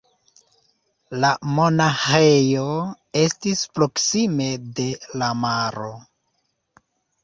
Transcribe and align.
La 1.25 1.29
monaĥejo 1.59 2.65
estis 3.27 3.63
proksime 3.79 4.51
de 4.83 4.91
la 5.25 5.33
maro. 5.47 5.97